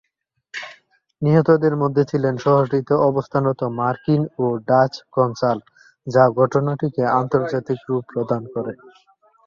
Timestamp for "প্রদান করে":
8.11-8.73